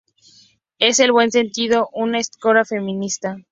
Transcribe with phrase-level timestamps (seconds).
[0.79, 3.37] Es, en el buen sentido, una escritora feminista.